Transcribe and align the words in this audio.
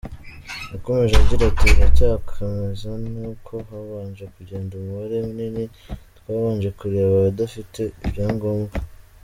Yakomeje 0.71 1.13
agira 1.21 1.43
ati 1.47 1.65
“Biracyakameza 1.73 2.89
ni 3.09 3.21
uko 3.31 3.53
habanje 3.69 4.25
kugenda 4.35 4.71
umubare 4.75 5.17
munini, 5.25 5.63
twabanje 6.17 6.69
kureba 6.79 7.11
abadafite 7.19 7.81
ibyangombwa. 8.05 8.75